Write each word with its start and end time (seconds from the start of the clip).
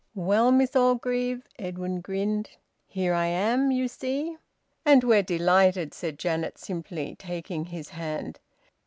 "Well, 0.15 0.51
Miss 0.51 0.75
Orgreave," 0.75 1.45
Edwin 1.59 2.01
grinned. 2.01 2.49
"Here 2.87 3.13
I 3.13 3.27
am, 3.27 3.69
you 3.69 3.87
see!" 3.87 4.35
"And 4.83 5.03
we're 5.03 5.21
delighted," 5.21 5.93
said 5.93 6.17
Janet 6.17 6.57
simply, 6.57 7.15
taking 7.19 7.65
his 7.65 7.89
hand. 7.89 8.39